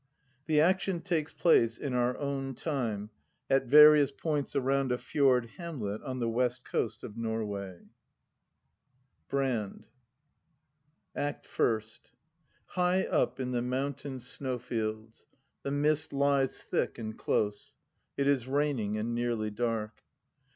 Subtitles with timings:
[0.47, 3.11] The action takes 'place in our own time,
[3.51, 7.81] at various points around a fjord Jiamlet on the west coast of Norway.
[9.29, 9.85] BRAND
[11.15, 12.09] ACT FIRST
[12.69, 15.27] High up in the mountain snowfields.
[15.63, 17.75] TJie mist lies thick and close;
[18.17, 20.01] it is raining, and nearly dark.